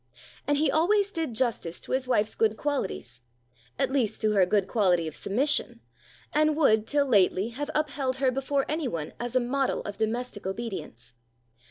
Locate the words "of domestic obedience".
9.81-11.13